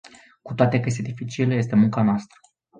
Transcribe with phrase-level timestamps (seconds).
[0.41, 2.39] Cu toate că este dificil, este munca noastră.